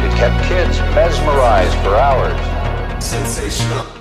It 0.00 0.12
kept 0.16 0.44
kids 0.48 0.78
mesmerized 0.94 1.76
for 1.78 1.96
hours. 1.96 3.04
Sensational. 3.04 3.97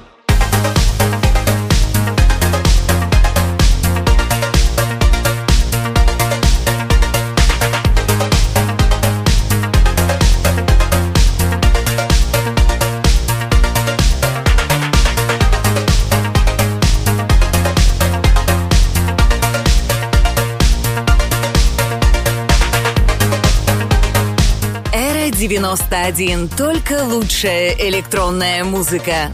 91. 25.76 26.48
Только 26.48 27.04
лучшая 27.04 27.76
электронная 27.78 28.64
музыка. 28.64 29.30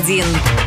91. 0.00 0.57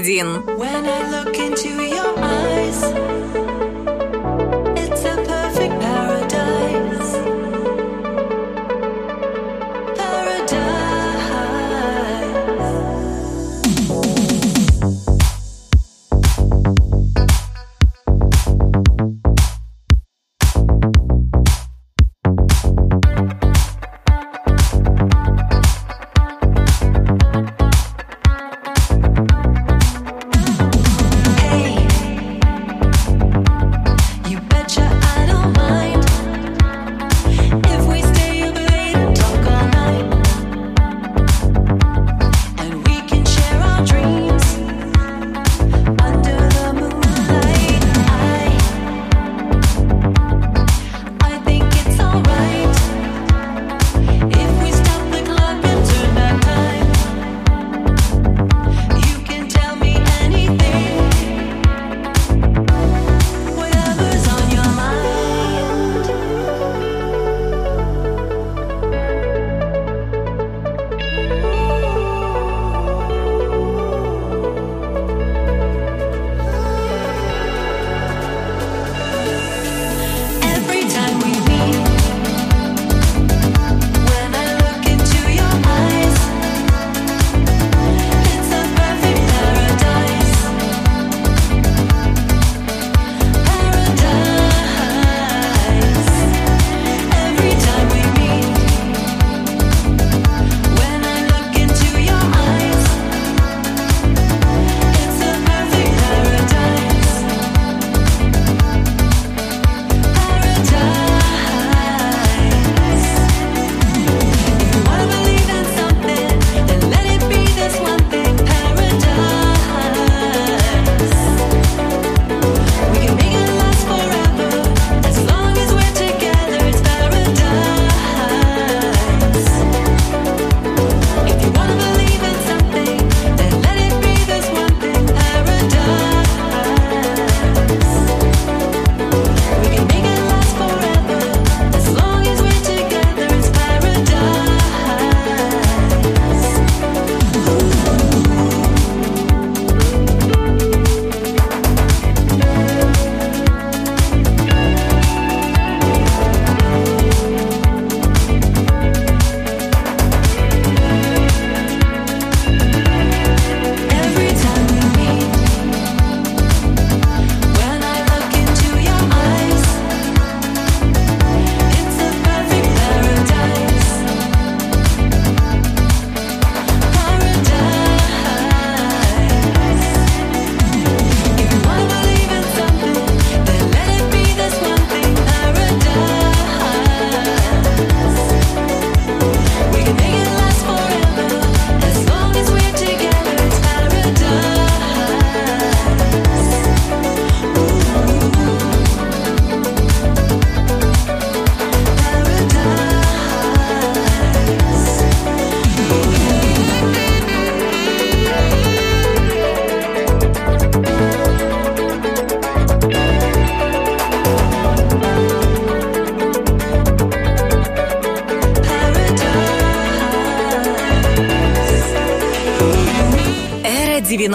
один. 0.00 0.49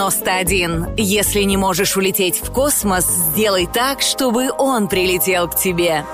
91. 0.06 0.96
Если 0.98 1.42
не 1.42 1.58
можешь 1.58 1.98
улететь 1.98 2.40
в 2.40 2.52
космос, 2.52 3.06
сделай 3.06 3.66
так, 3.66 4.02
чтобы 4.02 4.52
он 4.56 4.88
прилетел 4.88 5.48
к 5.48 5.56
тебе. 5.56 6.06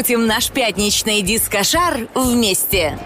Раскрутим 0.00 0.26
наш 0.26 0.48
пятничный 0.48 1.20
дискошар 1.20 2.08
вместе. 2.14 2.98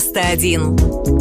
91. 0.00 1.13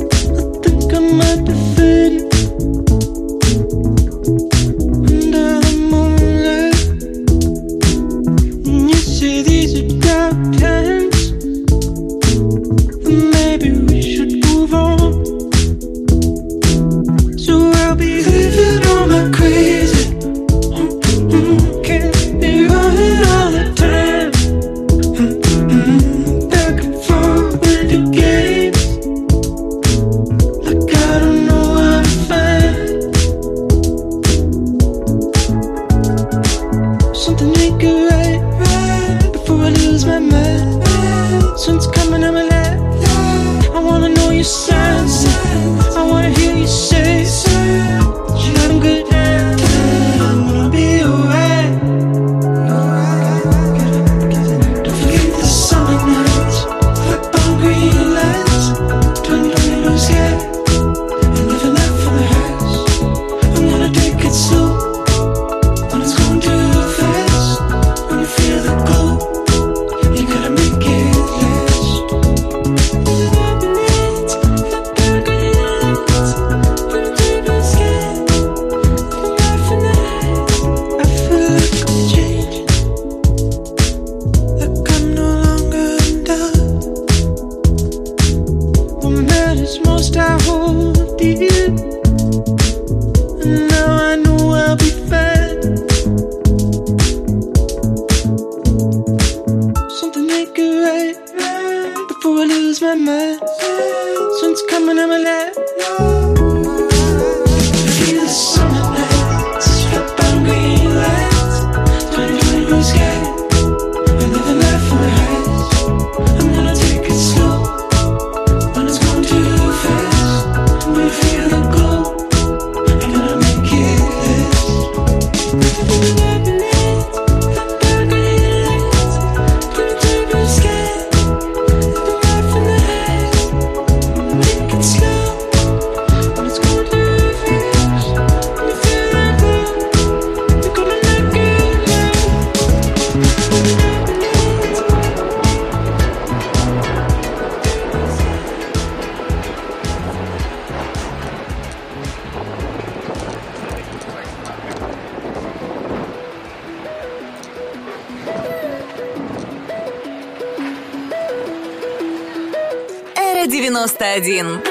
91. 164.13 164.62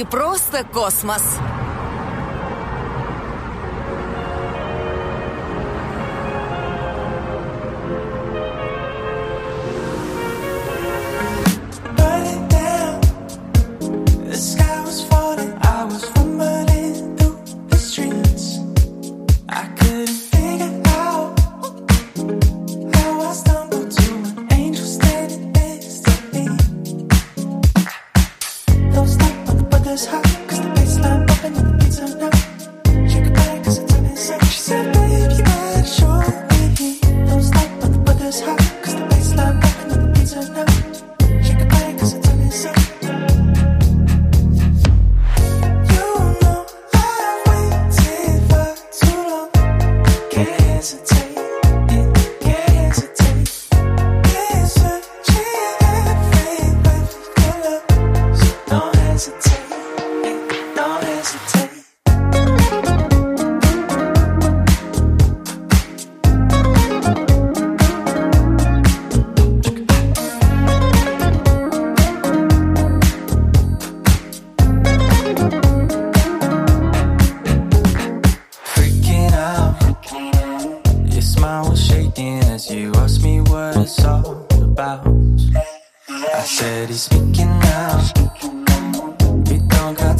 Ты 0.00 0.06
просто 0.06 0.64
космос. 0.64 1.36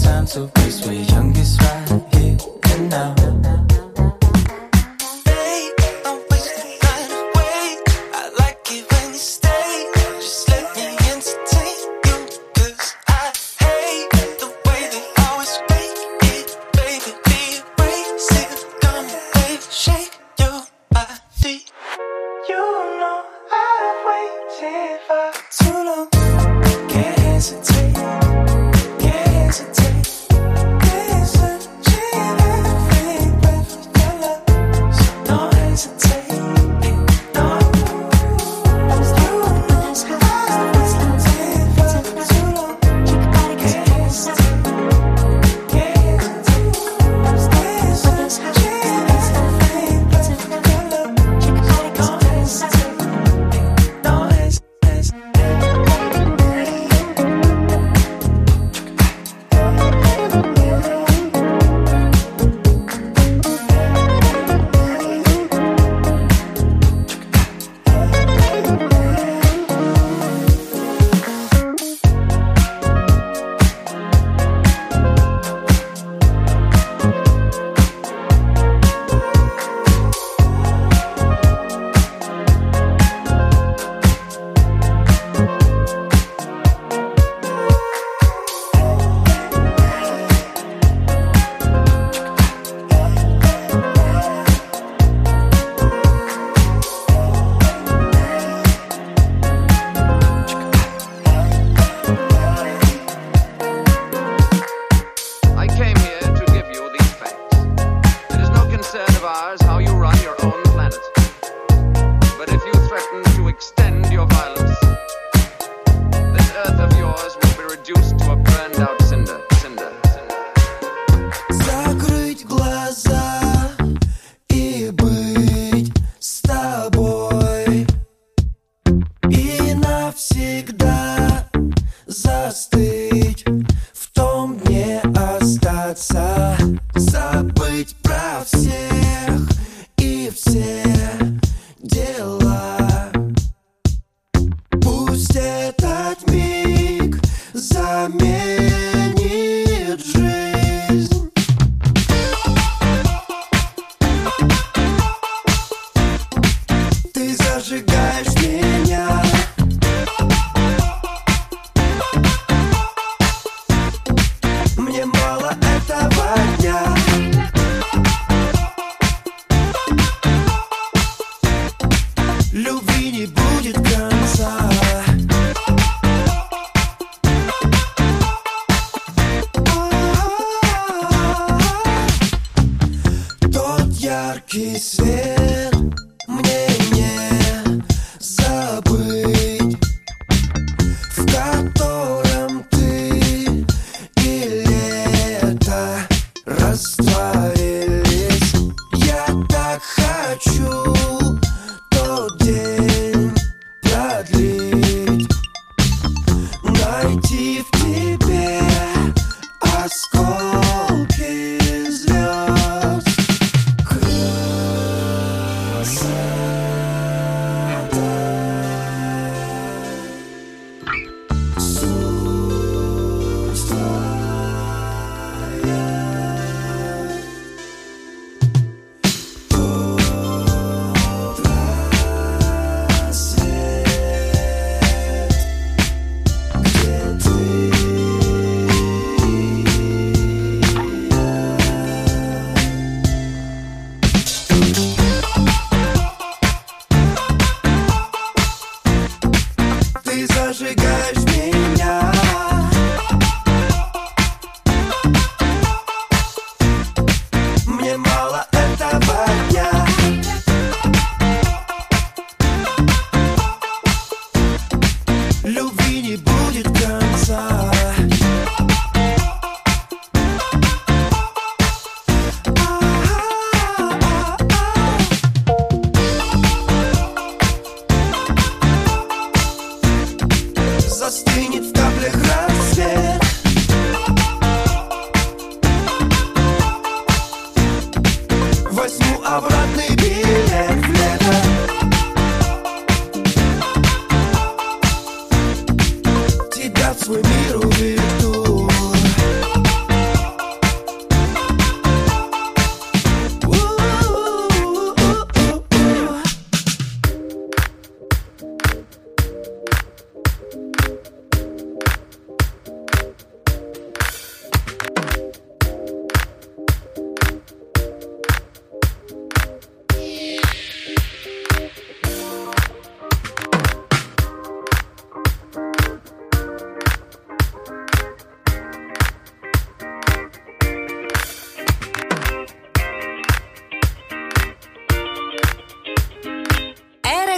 time, 0.03 0.27
so 0.27 0.47
please, 0.49 0.87
we're 0.87 1.03
youngest 1.03 1.61
right 1.61 2.15
here 2.15 2.37
and 2.65 2.91
now. 2.91 3.60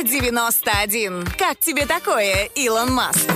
91. 0.04 1.26
Как 1.38 1.58
тебе 1.60 1.86
такое, 1.86 2.50
Илон 2.54 2.92
Маск? 2.92 3.30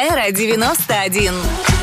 Эра 0.00 0.30
91. 0.30 1.77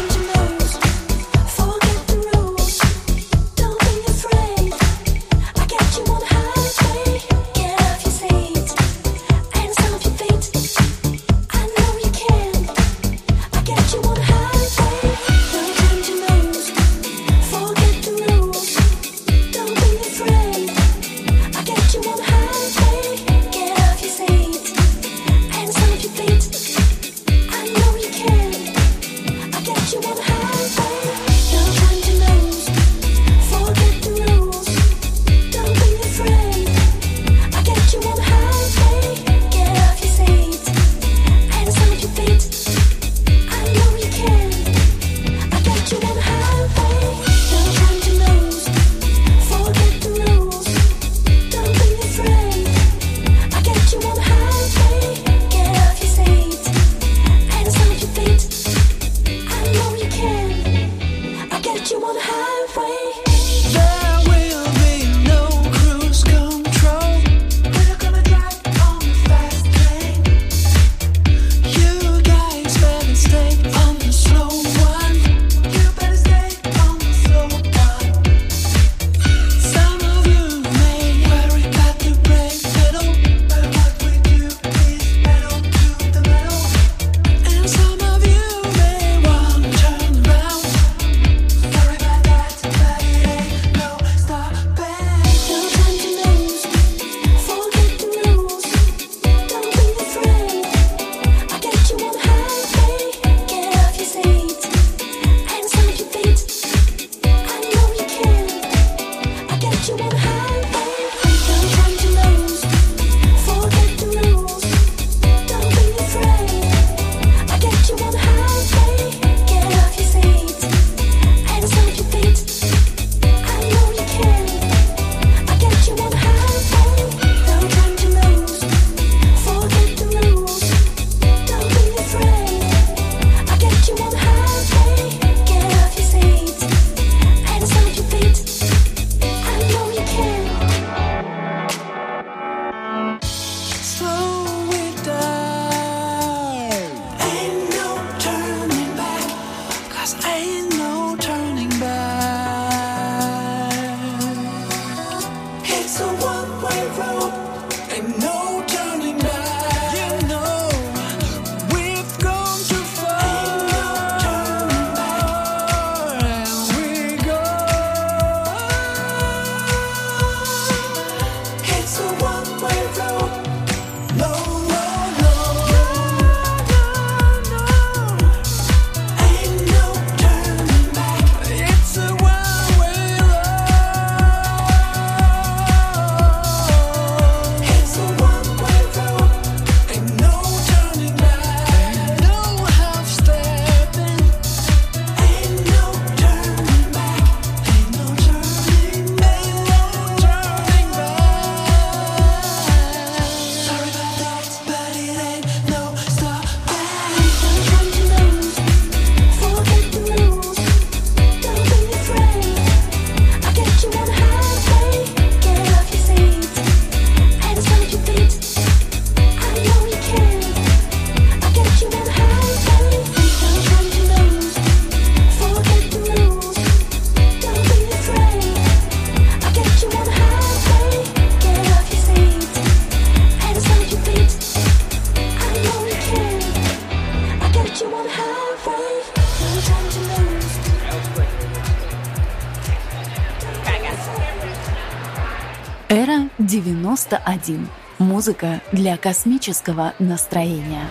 91. 247.16 247.70
Музыка 248.00 248.62
для 248.72 248.98
космического 248.98 249.94
настроения. 250.00 250.86